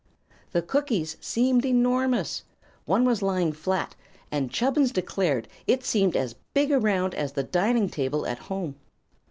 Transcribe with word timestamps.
The 0.51 0.63
cookies 0.63 1.15
seemed 1.21 1.63
enormous. 1.63 2.43
One 2.85 3.05
was 3.05 3.21
lying 3.21 3.53
flat, 3.53 3.95
and 4.31 4.49
Chubbins 4.49 4.91
declared 4.91 5.47
it 5.67 5.83
seemed 5.83 6.15
as 6.17 6.33
big 6.55 6.71
around 6.71 7.13
as 7.13 7.33
the 7.33 7.43
dining 7.43 7.87
table 7.87 8.25
at 8.25 8.39
home. 8.39 8.77